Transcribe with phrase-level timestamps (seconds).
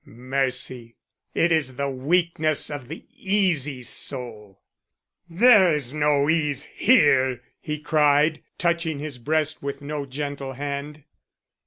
[0.03, 0.95] "Mercy?
[1.35, 4.59] It is the weakness of the easy soul.
[5.29, 11.03] There is no ease here," he cried, touching his breast with no gentle hand.